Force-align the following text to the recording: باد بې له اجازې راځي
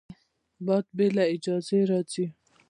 باد 0.65 0.85
بې 0.97 1.07
له 1.15 1.23
اجازې 1.33 1.79
راځي 1.89 2.25